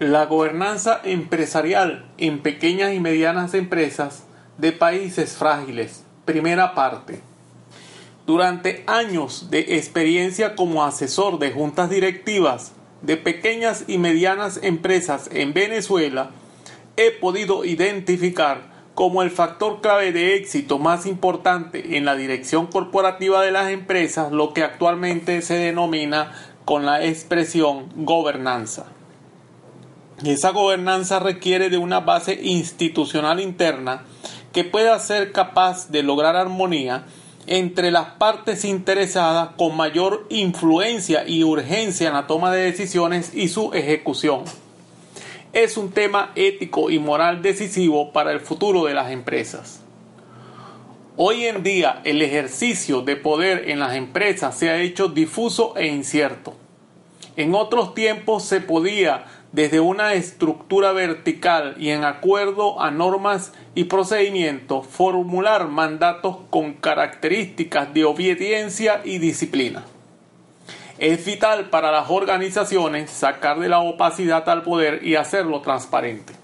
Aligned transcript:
La 0.00 0.24
gobernanza 0.24 0.98
empresarial 1.04 2.06
en 2.16 2.38
pequeñas 2.38 2.94
y 2.94 3.00
medianas 3.00 3.52
empresas 3.52 4.24
de 4.56 4.72
países 4.72 5.36
frágiles. 5.36 6.04
Primera 6.24 6.74
parte. 6.74 7.20
Durante 8.26 8.82
años 8.86 9.50
de 9.50 9.76
experiencia 9.76 10.56
como 10.56 10.84
asesor 10.84 11.38
de 11.38 11.52
juntas 11.52 11.90
directivas 11.90 12.72
de 13.02 13.18
pequeñas 13.18 13.84
y 13.88 13.98
medianas 13.98 14.60
empresas 14.62 15.28
en 15.34 15.52
Venezuela, 15.52 16.30
he 16.96 17.10
podido 17.10 17.66
identificar 17.66 18.70
como 18.94 19.20
el 19.20 19.30
factor 19.30 19.82
clave 19.82 20.12
de 20.12 20.34
éxito 20.34 20.78
más 20.78 21.04
importante 21.04 21.98
en 21.98 22.06
la 22.06 22.16
dirección 22.16 22.68
corporativa 22.68 23.42
de 23.42 23.50
las 23.50 23.68
empresas 23.68 24.32
lo 24.32 24.54
que 24.54 24.62
actualmente 24.62 25.42
se 25.42 25.56
denomina 25.56 26.32
con 26.64 26.86
la 26.86 27.04
expresión 27.04 27.90
gobernanza. 27.96 28.86
Esa 30.24 30.50
gobernanza 30.50 31.18
requiere 31.18 31.70
de 31.70 31.78
una 31.78 32.00
base 32.00 32.38
institucional 32.42 33.40
interna 33.40 34.04
que 34.52 34.64
pueda 34.64 34.98
ser 34.98 35.32
capaz 35.32 35.90
de 35.90 36.02
lograr 36.02 36.36
armonía 36.36 37.06
entre 37.46 37.90
las 37.90 38.06
partes 38.18 38.66
interesadas 38.66 39.50
con 39.56 39.74
mayor 39.76 40.26
influencia 40.28 41.26
y 41.26 41.42
urgencia 41.42 42.08
en 42.08 42.14
la 42.14 42.26
toma 42.26 42.52
de 42.52 42.64
decisiones 42.64 43.34
y 43.34 43.48
su 43.48 43.72
ejecución. 43.72 44.44
Es 45.54 45.78
un 45.78 45.90
tema 45.90 46.32
ético 46.34 46.90
y 46.90 46.98
moral 46.98 47.40
decisivo 47.40 48.12
para 48.12 48.32
el 48.32 48.40
futuro 48.40 48.84
de 48.84 48.94
las 48.94 49.10
empresas. 49.10 49.80
Hoy 51.16 51.46
en 51.46 51.62
día 51.62 52.02
el 52.04 52.20
ejercicio 52.20 53.00
de 53.00 53.16
poder 53.16 53.70
en 53.70 53.80
las 53.80 53.96
empresas 53.96 54.54
se 54.54 54.68
ha 54.68 54.80
hecho 54.80 55.08
difuso 55.08 55.74
e 55.76 55.86
incierto. 55.86 56.54
En 57.36 57.54
otros 57.54 57.94
tiempos 57.94 58.44
se 58.44 58.60
podía 58.60 59.24
desde 59.52 59.80
una 59.80 60.14
estructura 60.14 60.92
vertical 60.92 61.74
y 61.78 61.90
en 61.90 62.04
acuerdo 62.04 62.80
a 62.80 62.90
normas 62.90 63.52
y 63.74 63.84
procedimientos, 63.84 64.86
formular 64.86 65.68
mandatos 65.68 66.36
con 66.50 66.74
características 66.74 67.92
de 67.92 68.04
obediencia 68.04 69.00
y 69.04 69.18
disciplina. 69.18 69.84
Es 70.98 71.24
vital 71.24 71.70
para 71.70 71.90
las 71.90 72.10
organizaciones 72.10 73.10
sacar 73.10 73.58
de 73.58 73.68
la 73.68 73.80
opacidad 73.80 74.48
al 74.48 74.62
poder 74.62 75.04
y 75.04 75.16
hacerlo 75.16 75.62
transparente. 75.62 76.34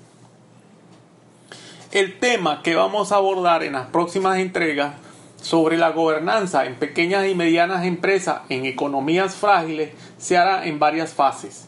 El 1.92 2.18
tema 2.18 2.62
que 2.62 2.74
vamos 2.74 3.12
a 3.12 3.16
abordar 3.16 3.62
en 3.62 3.74
las 3.74 3.86
próximas 3.86 4.38
entregas 4.38 4.94
sobre 5.40 5.76
la 5.76 5.90
gobernanza 5.90 6.66
en 6.66 6.74
pequeñas 6.74 7.28
y 7.28 7.34
medianas 7.34 7.84
empresas 7.84 8.40
en 8.48 8.66
economías 8.66 9.36
frágiles 9.36 9.92
se 10.18 10.36
hará 10.36 10.66
en 10.66 10.78
varias 10.78 11.14
fases. 11.14 11.65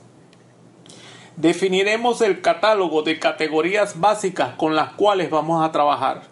Definiremos 1.39 2.21
el 2.21 2.41
catálogo 2.41 3.03
de 3.03 3.21
categorías 3.21 4.01
básicas 4.01 4.55
con 4.57 4.75
las 4.75 4.95
cuales 4.95 5.31
vamos 5.31 5.65
a 5.65 5.71
trabajar. 5.71 6.23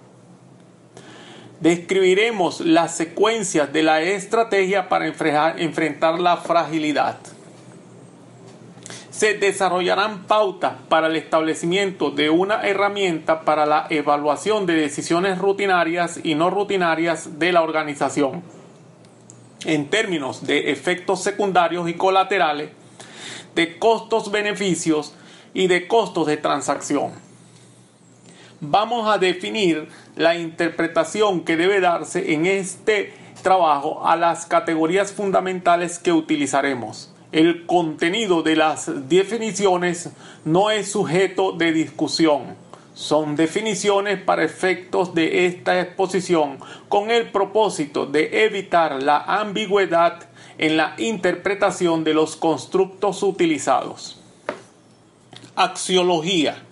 Describiremos 1.61 2.59
las 2.59 2.97
secuencias 2.97 3.73
de 3.73 3.85
la 3.85 4.03
estrategia 4.03 4.89
para 4.89 5.07
enfrentar 5.07 6.19
la 6.19 6.39
fragilidad. 6.39 7.19
Se 9.11 9.35
desarrollarán 9.35 10.25
pautas 10.25 10.73
para 10.89 11.07
el 11.07 11.15
establecimiento 11.15 12.11
de 12.11 12.29
una 12.29 12.67
herramienta 12.67 13.43
para 13.43 13.65
la 13.65 13.87
evaluación 13.91 14.67
de 14.67 14.75
decisiones 14.75 15.39
rutinarias 15.39 16.19
y 16.25 16.35
no 16.35 16.51
rutinarias 16.51 17.39
de 17.39 17.53
la 17.53 17.63
organización. 17.63 18.43
En 19.67 19.89
términos 19.89 20.45
de 20.49 20.73
efectos 20.73 21.23
secundarios 21.23 21.89
y 21.89 21.95
colaterales, 21.95 22.71
de 23.55 23.79
costos-beneficios 23.79 25.15
y 25.55 25.67
de 25.67 25.87
costos 25.87 26.27
de 26.27 26.37
transacción. 26.37 27.13
Vamos 28.61 29.09
a 29.09 29.19
definir 29.19 29.89
la 30.17 30.37
interpretación 30.37 31.45
que 31.45 31.57
debe 31.57 31.81
darse 31.81 32.33
en 32.33 32.47
este 32.47 33.13
trabajo 33.43 34.07
a 34.07 34.17
las 34.17 34.47
categorías 34.47 35.13
fundamentales 35.13 35.99
que 35.99 36.13
utilizaremos. 36.13 37.13
El 37.33 37.67
contenido 37.67 38.43
de 38.43 38.57
las 38.57 39.09
definiciones 39.09 40.11
no 40.45 40.71
es 40.71 40.91
sujeto 40.91 41.53
de 41.53 41.73
discusión. 41.73 42.57
Son 42.95 43.37
definiciones 43.37 44.19
para 44.23 44.43
efectos 44.43 45.15
de 45.15 45.45
esta 45.45 45.79
exposición 45.81 46.59
con 46.89 47.11
el 47.11 47.31
propósito 47.31 48.07
de 48.07 48.45
evitar 48.47 49.03
la 49.03 49.19
ambigüedad 49.19 50.31
en 50.59 50.77
la 50.77 50.95
interpretación 50.99 52.05
de 52.05 52.15
los 52.15 52.37
constructos 52.37 53.23
utilizados. 53.23 54.19
Axiología. 55.55 56.63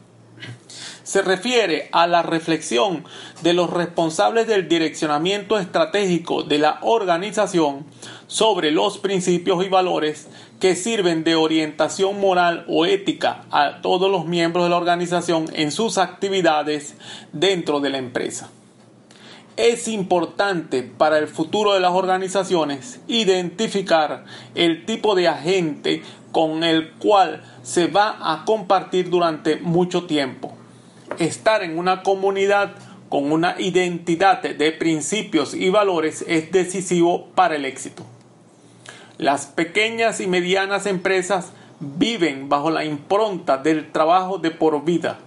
Se 1.03 1.21
refiere 1.21 1.91
a 1.93 2.07
la 2.07 2.23
reflexión 2.23 3.05
de 3.43 3.53
los 3.53 3.71
responsables 3.71 4.47
del 4.47 4.69
direccionamiento 4.69 5.59
estratégico 5.59 6.43
de 6.43 6.59
la 6.59 6.79
organización 6.81 7.85
sobre 8.27 8.71
los 8.71 8.99
principios 8.99 9.65
y 9.65 9.69
valores 9.69 10.29
que 10.61 10.75
sirven 10.75 11.23
de 11.23 11.35
orientación 11.35 12.19
moral 12.19 12.65
o 12.69 12.87
ética 12.87 13.45
a 13.51 13.83
todos 13.83 14.11
los 14.11 14.25
miembros 14.25 14.65
de 14.65 14.71
la 14.71 14.77
organización 14.79 15.47
en 15.53 15.71
sus 15.73 15.99
actividades 15.99 16.97
dentro 17.33 17.81
de 17.81 17.91
la 17.91 17.99
empresa. 17.99 18.51
Es 19.57 19.87
importante 19.87 20.83
para 20.83 21.19
el 21.19 21.29
futuro 21.29 21.75
de 21.75 21.81
las 21.81 21.93
organizaciones 21.93 23.01
identificar 23.07 24.25
el 24.57 24.85
tipo 24.85 25.15
de 25.15 25.29
agente 25.29 26.03
con 26.33 26.65
el 26.65 26.91
cual 26.95 27.45
se 27.63 27.87
va 27.87 28.17
a 28.21 28.45
compartir 28.45 29.11
durante 29.11 29.57
mucho 29.57 30.07
tiempo. 30.07 30.53
Estar 31.21 31.63
en 31.63 31.79
una 31.79 32.03
comunidad 32.03 32.75
con 33.09 33.31
una 33.31 33.55
identidad 33.61 34.43
de 34.43 34.73
principios 34.73 35.55
y 35.55 35.71
valores 35.71 36.25
es 36.27 36.51
decisivo 36.51 37.29
para 37.37 37.55
el 37.55 37.65
éxito. 37.65 38.05
Las 39.19 39.47
pequeñas 39.47 40.21
y 40.21 40.27
medianas 40.27 40.87
empresas 40.87 41.53
viven 41.79 42.49
bajo 42.49 42.73
la 42.73 42.85
impronta 42.85 43.59
del 43.59 43.93
trabajo 43.93 44.39
de 44.39 44.51
por 44.51 44.85
vida, 44.85 45.21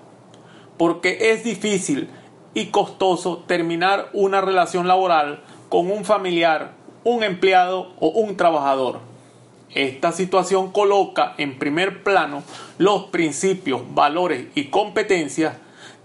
porque 0.77 1.31
es 1.31 1.45
difícil 1.45 2.09
y 2.57 2.71
costoso 2.71 3.43
terminar 3.45 4.09
una 4.13 4.41
relación 4.41 4.87
laboral 4.87 5.43
con 5.69 5.91
un 5.91 6.03
familiar, 6.03 6.71
un 7.03 7.23
empleado 7.23 7.93
o 7.99 8.07
un 8.07 8.35
trabajador. 8.35 8.99
Esta 9.75 10.11
situación 10.11 10.71
coloca 10.71 11.35
en 11.37 11.59
primer 11.59 12.01
plano 12.01 12.41
los 12.79 13.03
principios, 13.09 13.83
valores 13.93 14.47
y 14.55 14.71
competencias 14.71 15.53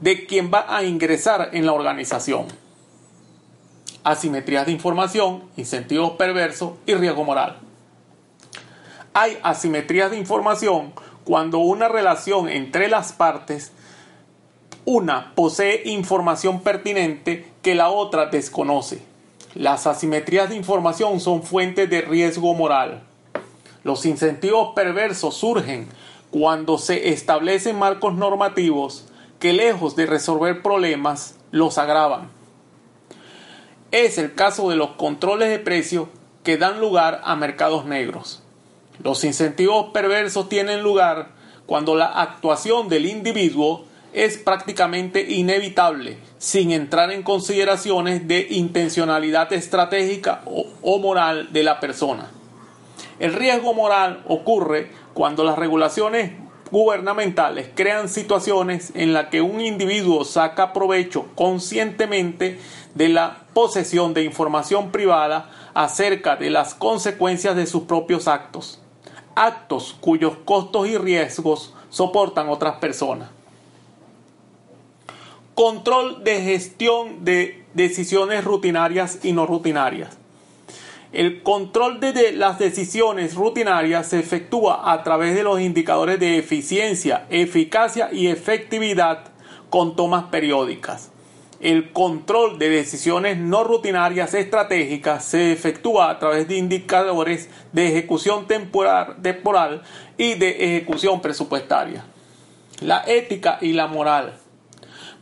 de 0.01 0.27
quien 0.27 0.51
va 0.53 0.67
a 0.69 0.85
ingresar 0.85 1.49
en 1.55 1.65
la 1.65 1.73
organización. 1.73 2.49
Asimetrías 4.05 4.67
de 4.67 4.73
información, 4.73 5.45
incentivos 5.57 6.19
perversos 6.19 6.73
y 6.85 6.93
riesgo 6.93 7.25
moral. 7.25 7.61
Hay 9.15 9.39
asimetrías 9.43 10.11
de 10.11 10.19
información 10.19 10.93
cuando 11.25 11.61
una 11.61 11.89
relación 11.89 12.51
entre 12.51 12.89
las 12.89 13.15
partes 13.15 13.73
una 14.85 15.33
posee 15.35 15.83
información 15.85 16.61
pertinente 16.61 17.47
que 17.63 17.75
la 17.75 17.89
otra 17.89 18.27
desconoce. 18.27 19.03
Las 19.55 19.87
asimetrías 19.87 20.49
de 20.49 20.57
información 20.57 21.21
son 21.21 21.43
fuentes 21.43 21.89
de 21.89 22.01
riesgo 22.01 22.55
moral. 22.55 23.03
Los 23.85 24.07
incentivos 24.07 24.73
perversos 24.75 25.37
surgen 25.37 25.89
cuando 26.31 26.79
se 26.79 27.11
establecen 27.11 27.79
marcos 27.79 28.15
normativos 28.15 29.07
que 29.39 29.53
lejos 29.53 29.97
de 29.97 30.07
resolver 30.07 30.63
problemas 30.63 31.37
los 31.51 31.79
agravan. 31.79 32.31
Es 33.91 34.17
el 34.17 34.35
caso 34.35 34.71
de 34.71 34.77
los 34.77 34.93
controles 34.93 35.51
de 35.51 35.59
precios 35.59 36.09
que 36.43 36.57
dan 36.57 36.81
lugar 36.81 37.21
a 37.25 37.37
mercados 37.37 37.85
negros. 37.85 38.43
Los 39.03 39.25
incentivos 39.25 39.91
perversos 39.93 40.49
tienen 40.49 40.83
lugar 40.83 41.31
cuando 41.67 41.95
la 41.95 42.07
actuación 42.07 42.89
del 42.89 43.07
individuo 43.07 43.85
es 44.13 44.37
prácticamente 44.37 45.23
inevitable 45.23 46.19
sin 46.39 46.73
entrar 46.73 47.11
en 47.13 47.23
consideraciones 47.23 48.29
de 48.29 48.47
intencionalidad 48.51 49.53
estratégica 49.53 50.43
o, 50.47 50.99
moral 50.99 51.53
de 51.53 51.63
la 51.63 51.81
persona. 51.81 52.31
El 53.19 53.33
riesgo 53.33 53.75
moral 53.75 54.23
ocurre 54.27 54.91
cuando 55.15 55.45
las 55.45 55.59
regulaciones 55.59 56.33
gubernamentales 56.71 57.69
crean 57.75 58.09
situaciones 58.09 58.93
en 58.95 59.13
las 59.13 59.27
que 59.27 59.43
un 59.43 59.61
individuo 59.61 60.25
saca 60.25 60.73
provecho 60.73 61.27
conscientemente 61.35 62.59
de 62.95 63.09
la 63.09 63.45
posesión 63.53 64.15
de 64.15 64.25
información 64.25 64.91
privada 64.91 65.51
acerca 65.75 66.37
de 66.37 66.51
las 66.51 66.75
consecuencias 66.75 67.57
de 67.57 67.67
sus 67.67 67.83
propios 67.83 68.27
actos, 68.27 68.81
actos 69.35 69.95
cuyos 70.01 70.35
costos 70.45 70.89
y 70.89 70.97
riesgos 70.97 71.75
soportan 71.91 72.49
otras 72.49 72.77
personas. 72.77 73.42
Control 75.63 76.25
de 76.25 76.41
gestión 76.41 77.25
de 77.25 77.63
decisiones 77.73 78.43
rutinarias 78.43 79.21
y 79.23 79.31
no 79.31 79.47
rutinarias. 79.47 80.19
El 81.13 81.45
control 81.45 82.01
de 82.01 82.33
las 82.33 82.59
decisiones 82.59 83.37
rutinarias 83.37 84.09
se 84.09 84.19
efectúa 84.19 84.93
a 84.93 85.05
través 85.05 85.37
de 85.37 85.45
los 85.45 85.61
indicadores 85.61 86.19
de 86.19 86.37
eficiencia, 86.37 87.27
eficacia 87.31 88.09
y 88.13 88.27
efectividad 88.27 89.27
con 89.71 89.95
tomas 89.95 90.25
periódicas. 90.33 91.13
El 91.61 91.93
control 91.93 92.59
de 92.59 92.69
decisiones 92.69 93.39
no 93.39 93.63
rutinarias 93.63 94.35
estratégicas 94.35 95.25
se 95.25 95.53
efectúa 95.53 96.11
a 96.11 96.19
través 96.19 96.49
de 96.49 96.57
indicadores 96.57 97.49
de 97.73 97.87
ejecución 97.87 98.49
temporal, 98.49 99.83
y 100.19 100.35
de 100.35 100.77
ejecución 100.77 101.21
presupuestaria. 101.23 102.05
La 102.81 103.05
ética 103.07 103.59
y 103.61 103.75
la 103.75 103.87
moral. 103.87 104.42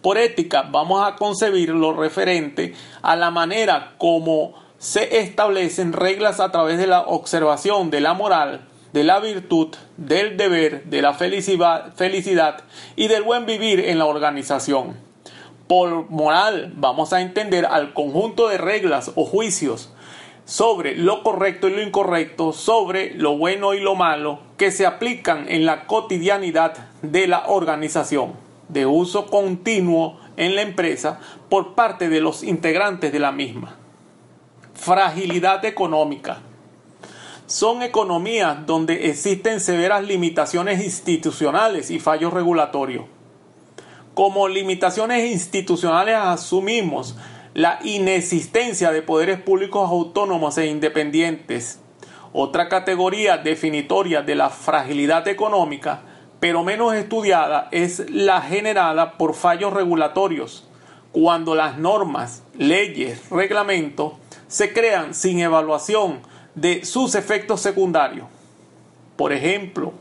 Por 0.03 0.17
ética 0.17 0.63
vamos 0.71 1.07
a 1.07 1.17
concebir 1.17 1.71
lo 1.71 1.93
referente 1.93 2.75
a 3.03 3.17
la 3.17 3.31
manera 3.31 3.95
como 3.99 4.55
se 4.79 5.19
establecen 5.19 5.93
reglas 5.93 6.41
a 6.41 6.51
través 6.51 6.79
de 6.79 6.87
la 6.87 7.03
observación 7.03 7.91
de 7.91 8.01
la 8.01 8.15
moral, 8.15 8.67
de 8.95 9.05
la 9.05 9.21
virtud, 9.21 9.77
del 9.99 10.39
deber, 10.39 10.85
de 10.85 11.03
la 11.03 11.13
felicidad, 11.13 12.65
y 12.97 13.09
del 13.09 13.23
buen 13.23 13.45
vivir 13.45 13.81
en 13.81 13.99
la 13.99 14.07
organización. 14.07 14.97
Por 15.69 16.11
moral 16.11 16.73
vamos 16.77 17.13
a 17.13 17.21
entender 17.21 17.67
al 17.67 17.93
conjunto 17.93 18.49
de 18.49 18.57
reglas 18.59 19.13
o 19.15 19.27
juicios 19.27 19.93
sobre 20.47 20.97
lo 20.97 21.23
correcto 21.23 21.69
y 21.69 21.73
lo 21.73 21.83
incorrecto, 21.83 22.53
sobre 22.53 23.15
lo 23.15 23.37
bueno 23.37 23.75
y 23.75 23.81
lo 23.81 23.95
malo, 23.95 24.41
que 24.57 24.73
se 24.73 24.87
aplican 24.87 25.47
en 25.49 25.67
la 25.67 25.87
cotidianidad 25.87 26.89
de 27.03 27.29
la 27.29 27.45
organización, 27.47 28.33
de 28.73 28.87
uso 28.87 29.27
continuo 29.27 30.19
en 30.37 30.55
la 30.55 30.63
empresa 30.63 31.21
por 31.49 31.75
parte 31.75 32.09
de 32.09 32.21
los 32.21 32.43
integrantes 32.43 33.13
de 33.13 33.19
la 33.19 33.33
misma 33.33 33.81
fragilidad 34.81 35.63
económica. 35.67 36.41
Son 37.47 37.83
economías 37.83 38.65
donde 38.67 39.11
existen 39.11 39.61
severas 39.61 40.03
limitaciones 40.05 40.83
institucionales 40.83 41.91
y 41.91 42.01
fallos 42.01 42.33
regulatorios. 42.33 43.05
Como 44.15 44.49
limitaciones 44.49 45.31
institucionales 45.31 46.17
asumimos 46.17 47.17
la 47.53 47.79
inexistencia 47.83 48.91
de 48.91 49.03
poderes 49.03 49.41
públicos 49.41 49.91
autónomos 49.91 50.57
e 50.57 50.67
independientes. 50.67 51.81
Otra 52.33 52.69
categoría 52.69 53.37
definitoria 53.37 54.23
de 54.23 54.37
la 54.37 54.49
fragilidad 54.49 55.29
económica, 55.29 56.05
pero 56.41 56.65
menos 56.65 56.95
estudiada, 56.95 57.69
es 57.71 58.11
la 58.11 58.41
generada 58.41 59.19
por 59.19 59.35
fallos 59.35 59.73
regulatorios, 59.73 60.67
cuando 61.13 61.55
las 61.55 61.79
normas, 61.79 62.43
leyes, 62.57 63.29
reglamentos 63.31 64.15
se 64.49 64.73
crean 64.73 65.15
sin 65.15 65.41
evaluación 65.41 66.21
de 66.55 66.85
sus 66.85 67.15
efectos 67.15 67.61
secundarios. 67.61 68.27
Por 69.17 69.33
ejemplo, 69.33 69.93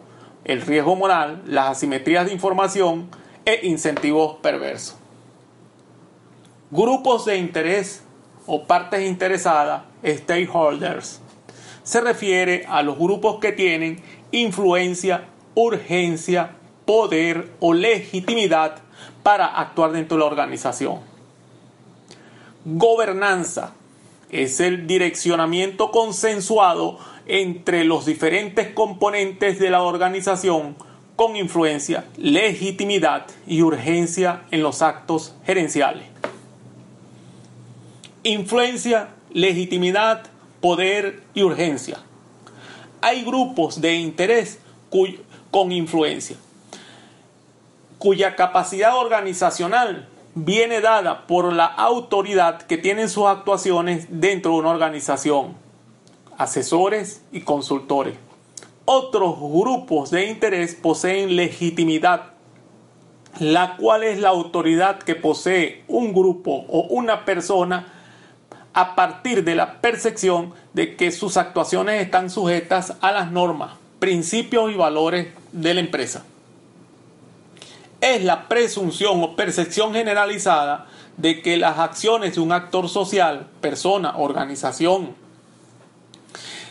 el 0.46 0.62
riesgo 0.62 0.96
moral, 0.96 1.44
las 1.46 1.72
asimetrías 1.72 2.26
de 2.26 2.34
información 2.34 3.10
e 3.46 3.68
incentivos 3.68 4.38
perversos. 4.38 4.96
Grupos 6.72 7.26
de 7.26 7.38
interés 7.38 8.04
o 8.46 8.66
partes 8.66 9.08
interesadas, 9.08 9.84
stakeholders, 10.06 11.22
se 11.84 12.02
refiere 12.02 12.66
a 12.68 12.84
los 12.84 12.98
grupos 12.98 13.40
que 13.40 13.52
tienen 13.52 14.02
influencia, 14.32 15.26
urgencia, 15.56 16.56
poder 16.86 17.52
o 17.60 17.74
legitimidad 17.74 18.78
para 19.24 19.46
actuar 19.46 19.92
dentro 19.92 20.18
de 20.18 20.20
la 20.22 20.26
organización. 20.26 21.00
Gobernanza 22.66 23.74
es 24.30 24.60
el 24.60 24.88
direccionamiento 24.88 25.92
consensuado 25.92 27.00
entre 27.26 27.84
los 27.84 28.06
diferentes 28.06 28.74
componentes 28.74 29.60
de 29.60 29.70
la 29.70 29.84
organización 29.84 30.76
con 31.16 31.36
influencia, 31.36 32.06
legitimidad 32.18 33.26
y 33.46 33.62
urgencia 33.62 34.44
en 34.52 34.64
los 34.64 34.82
actos 34.82 35.36
gerenciales. 35.46 36.06
Influencia, 38.24 39.10
legitimidad, 39.32 40.24
poder 40.62 41.24
y 41.34 41.44
urgencia. 41.44 42.00
Hay 43.02 43.24
grupos 43.24 43.82
de 43.82 43.96
interés 43.96 44.60
con 45.52 45.72
influencia, 45.72 46.38
cuya 47.98 48.36
capacidad 48.36 48.96
organizacional 48.98 50.08
viene 50.36 50.82
dada 50.82 51.28
por 51.28 51.52
la 51.52 51.66
autoridad 51.66 52.62
que 52.62 52.78
tienen 52.78 53.10
sus 53.10 53.26
actuaciones 53.26 54.08
dentro 54.10 54.52
de 54.52 54.60
una 54.60 54.70
organización, 54.70 55.56
asesores 56.38 57.24
y 57.32 57.42
consultores. 57.42 58.16
Otros 58.86 59.38
grupos 59.40 60.12
de 60.12 60.26
interés 60.26 60.76
poseen 60.76 61.36
legitimidad, 61.36 62.34
la 63.40 63.76
cual 63.78 64.04
es 64.04 64.20
la 64.20 64.30
autoridad 64.30 65.00
que 65.00 65.16
posee 65.16 65.84
un 65.88 66.14
grupo 66.14 66.66
o 66.68 66.88
una 66.90 67.26
persona 67.26 67.94
a 68.74 68.96
partir 68.96 69.44
de 69.44 69.56
la 69.56 69.82
percepción 69.82 70.54
de 70.74 70.96
que 70.96 71.12
sus 71.12 71.38
actuaciones 71.38 72.02
están 72.02 72.30
sujetas 72.30 72.96
a 73.02 73.12
las 73.12 73.32
normas, 73.32 73.74
principios 74.00 74.72
y 74.72 74.76
valores 74.76 75.28
de 75.52 75.74
la 75.74 75.80
empresa 75.82 76.26
es 78.02 78.24
la 78.24 78.48
presunción 78.48 79.22
o 79.24 79.36
percepción 79.36 79.94
generalizada 79.94 80.88
de 81.18 81.42
que 81.42 81.58
las 81.58 81.80
acciones 81.80 82.36
de 82.36 82.42
un 82.42 82.52
actor 82.52 82.88
social, 82.88 83.48
persona, 83.60 84.18
organización, 84.18 85.16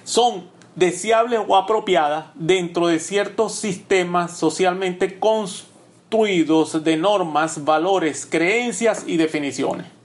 son 0.04 0.48
deseables 0.74 1.40
o 1.46 1.56
apropiadas 1.56 2.26
dentro 2.34 2.86
de 2.86 2.98
ciertos 2.98 3.54
sistemas 3.56 4.38
socialmente 4.38 5.18
construidos 5.18 6.82
de 6.82 6.96
normas, 6.96 7.64
valores, 7.64 8.24
creencias 8.24 9.04
y 9.06 9.18
definiciones. 9.18 9.97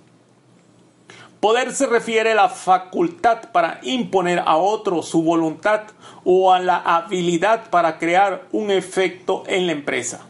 Poder 1.44 1.74
se 1.74 1.88
refiere 1.88 2.32
a 2.32 2.36
la 2.36 2.48
facultad 2.48 3.52
para 3.52 3.82
imponer 3.84 4.42
a 4.46 4.56
otro 4.56 5.04
su 5.04 5.24
voluntad 5.24 5.82
o 6.24 6.54
a 6.54 6.62
la 6.62 6.78
habilidad 6.78 7.70
para 7.70 8.00
crear 8.00 8.48
un 8.54 8.72
efecto 8.72 9.44
en 9.48 9.66
la 9.66 9.74
empresa. 9.74 10.22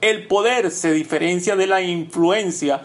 El 0.00 0.28
poder 0.28 0.70
se 0.70 0.92
diferencia 0.92 1.56
de 1.56 1.66
la 1.66 1.82
influencia 1.82 2.82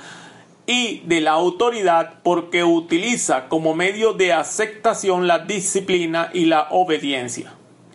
y 0.65 1.01
de 1.01 1.21
la 1.21 1.33
autoridad 1.33 2.23
porque 2.23 2.63
utiliza 2.63 3.49
como 3.49 3.75
medio 3.75 4.13
de 4.13 4.33
aceptación 4.33 5.27
la 5.27 5.37
disciplina 5.37 6.31
y 6.33 6.45
la 6.45 6.69
obediencia, 6.71 7.53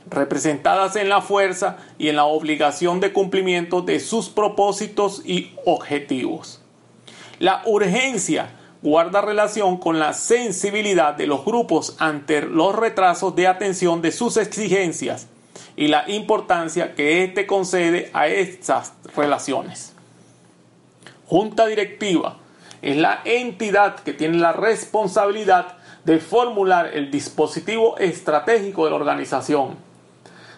representadas 0.08 0.94
en 0.94 1.08
la 1.08 1.20
fuerza 1.20 1.78
y 1.98 2.10
en 2.10 2.14
la 2.14 2.26
obligación 2.26 3.00
de 3.00 3.12
cumplimiento 3.12 3.82
de 3.82 3.98
sus 3.98 4.28
propósitos 4.28 5.20
y 5.26 5.52
objetivos. 5.64 6.62
La 7.40 7.62
urgencia 7.66 8.59
guarda 8.82 9.20
relación 9.20 9.76
con 9.76 9.98
la 9.98 10.12
sensibilidad 10.12 11.14
de 11.14 11.26
los 11.26 11.44
grupos 11.44 11.96
ante 11.98 12.42
los 12.42 12.74
retrasos 12.74 13.36
de 13.36 13.46
atención 13.46 14.00
de 14.00 14.12
sus 14.12 14.36
exigencias 14.36 15.28
y 15.76 15.88
la 15.88 16.08
importancia 16.10 16.94
que 16.94 17.24
éste 17.24 17.46
concede 17.46 18.10
a 18.12 18.26
estas 18.26 18.94
relaciones. 19.16 19.92
Junta 21.26 21.66
directiva 21.66 22.38
es 22.82 22.96
la 22.96 23.20
entidad 23.24 24.00
que 24.00 24.12
tiene 24.12 24.38
la 24.38 24.52
responsabilidad 24.52 25.76
de 26.04 26.18
formular 26.18 26.90
el 26.94 27.10
dispositivo 27.10 27.98
estratégico 27.98 28.84
de 28.84 28.90
la 28.90 28.96
organización, 28.96 29.76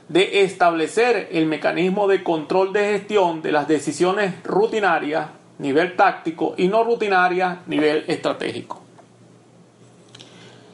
de 0.09 0.43
establecer 0.45 1.29
el 1.33 1.47
mecanismo 1.47 2.07
de 2.07 2.23
control 2.23 2.73
de 2.73 2.93
gestión 2.93 3.43
de 3.43 3.52
las 3.52 3.67
decisiones 3.67 4.43
rutinarias, 4.45 5.29
nivel 5.62 5.97
táctico, 5.97 6.54
y 6.59 6.69
no 6.69 6.85
rutinarias, 6.85 7.66
nivel 7.66 8.04
estratégico. 8.09 8.83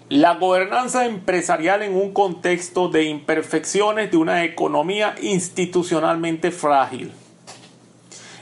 La 0.09 0.37
gobernanza 0.37 1.05
empresarial 1.05 1.83
en 1.83 1.95
un 1.95 2.15
contexto 2.15 2.89
de 2.89 3.05
imperfecciones 3.05 4.11
de 4.11 4.17
una 4.17 4.43
economía 4.43 5.15
institucionalmente 5.21 6.51
frágil. 6.51 7.13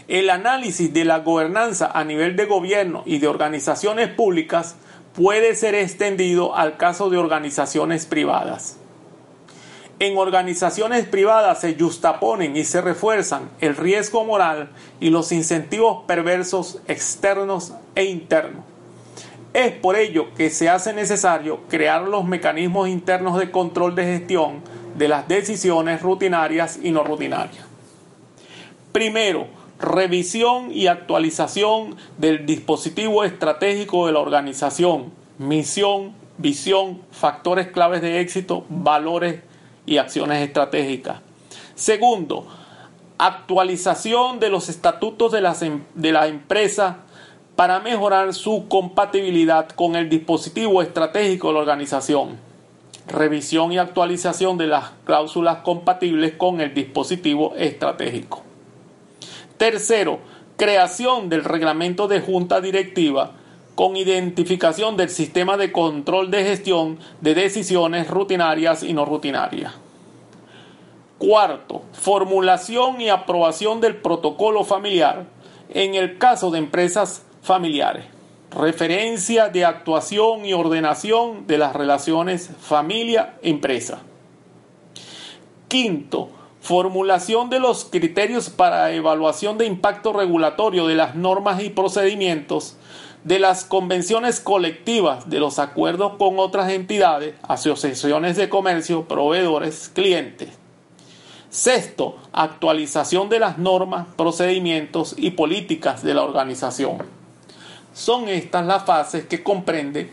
El 0.07 0.31
análisis 0.31 0.95
de 0.95 1.05
la 1.05 1.19
gobernanza 1.19 1.91
a 1.93 2.05
nivel 2.05 2.37
de 2.37 2.45
gobierno 2.45 3.03
y 3.05 3.19
de 3.19 3.27
organizaciones 3.27 4.09
públicas 4.09 4.77
puede 5.15 5.57
ser 5.57 5.75
extendido 5.75 6.55
al 6.55 6.77
caso 6.77 7.11
de 7.11 7.19
organizaciones 7.19 8.07
privadas. 8.07 8.79
En 9.99 10.19
organizaciones 10.19 11.07
privadas 11.07 11.61
se 11.61 11.75
justaponen 11.75 12.57
y 12.57 12.65
se 12.65 12.81
refuerzan 12.81 13.49
el 13.61 13.77
riesgo 13.77 14.25
moral 14.25 14.71
y 15.01 15.11
los 15.11 15.33
incentivos 15.33 16.05
perversos 16.07 16.81
externos 16.87 17.73
e 17.95 18.05
internos 18.05 18.65
es 19.57 19.73
por 19.73 19.97
ello 19.97 20.35
que 20.35 20.51
se 20.51 20.69
hace 20.69 20.93
necesario 20.93 21.61
crear 21.71 22.03
los 22.03 22.27
mecanismos 22.27 22.91
internos 22.91 23.39
de 23.39 23.51
control 23.51 23.95
de 23.95 24.05
gestión 24.05 24.61
de 24.99 25.09
las 25.09 25.29
decisiones 25.29 26.03
rutinarias 26.03 26.79
y 26.83 26.91
no 26.91 27.03
rutinarias. 27.05 27.65
Primero, 28.93 29.47
revisión 29.81 30.71
y 30.73 30.89
actualización 30.89 31.97
del 32.19 32.45
dispositivo 32.45 33.25
estratégico 33.25 34.07
de 34.07 34.13
la 34.13 34.19
organización, 34.19 35.11
misión, 35.39 36.13
visión, 36.37 37.01
factores 37.11 37.69
claves 37.69 38.03
de 38.03 38.21
éxito, 38.21 38.67
valores 38.69 39.41
y 39.87 39.99
acciones 39.99 40.47
estratégicas. 40.47 41.21
Segundo, 41.75 42.47
actualización 43.19 44.41
de 44.41 44.51
los 44.51 44.69
estatutos 44.69 45.33
de, 45.33 45.39
em, 45.67 45.83
de 45.95 46.13
la 46.13 46.27
empresa 46.27 46.99
para 47.55 47.81
mejorar 47.81 48.35
su 48.35 48.69
compatibilidad 48.69 49.69
con 49.71 49.97
el 49.97 50.11
dispositivo 50.11 50.83
estratégico 50.83 51.49
de 51.49 51.55
la 51.55 51.61
organización. 51.61 52.39
Revisión 53.07 53.73
y 53.73 53.79
actualización 53.79 54.59
de 54.59 54.67
las 54.67 54.91
cláusulas 55.05 55.59
compatibles 55.59 56.33
con 56.33 56.61
el 56.61 56.75
dispositivo 56.75 57.55
estratégico. 57.57 58.43
Tercero, 59.57 60.19
creación 60.57 61.29
del 61.29 61.45
reglamento 61.45 62.09
de 62.09 62.21
junta 62.21 62.61
directiva 62.61 63.33
con 63.77 63.95
identificación 63.95 64.97
del 64.97 65.11
sistema 65.11 65.59
de 65.59 65.71
control 65.71 66.31
de 66.31 66.45
gestión 66.45 66.99
de 67.21 67.35
decisiones 67.35 68.09
rutinarias 68.09 68.83
y 68.83 68.95
no 68.95 69.05
rutinarias. 69.05 69.75
Cuarto, 71.19 71.83
formulación 71.93 73.01
y 73.03 73.11
aprobación 73.11 73.83
del 73.83 73.97
protocolo 73.97 74.65
familiar 74.65 75.27
en 75.69 75.95
el 75.95 76.17
caso 76.17 76.51
de 76.51 76.59
empresas 76.59 77.27
familiares. 77.43 78.07
Referencia 78.51 79.51
de 79.51 79.67
actuación 79.67 80.47
y 80.47 80.55
ordenación 80.55 81.47
de 81.47 81.59
las 81.59 81.77
relaciones 81.77 82.51
familia-empresa. 82.59 84.01
Quinto, 85.69 86.31
formulación 86.63 87.51
de 87.51 87.61
los 87.61 87.85
criterios 87.85 88.49
para 88.49 88.91
evaluación 88.93 89.59
de 89.59 89.67
impacto 89.67 90.15
regulatorio 90.15 90.87
de 90.87 90.95
las 90.95 91.15
normas 91.15 91.63
y 91.63 91.69
procedimientos 91.69 92.79
de 93.27 93.41
las 93.41 93.65
convenciones 93.65 94.39
colectivas 94.39 95.29
de 95.29 95.41
los 95.41 95.59
acuerdos 95.59 96.13
con 96.17 96.39
otras 96.39 96.71
entidades, 96.71 97.35
asociaciones 97.43 98.37
de 98.37 98.49
comercio, 98.49 99.09
proveedores, 99.09 99.91
clientes. 99.93 100.51
Sexto, 101.51 102.19
actualización 102.33 103.29
de 103.29 103.41
las 103.41 103.59
normas, 103.59 104.07
procedimientos 104.17 105.17
y 105.19 105.31
políticas 105.31 106.05
de 106.05 106.15
la 106.15 106.23
organización. 106.23 106.99
Son 107.93 108.29
estas 108.29 108.65
las 108.65 108.85
fases 108.85 109.27
que 109.27 109.43
comprende 109.43 110.09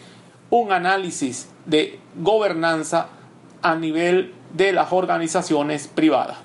un 0.50 0.72
análisis 0.72 1.50
de 1.67 2.00
gobernanza 2.15 3.10
a 3.62 3.75
nivel 3.75 4.34
de 4.53 4.74
las 4.74 4.91
organizaciones 4.91 5.88
privadas. 5.88 6.38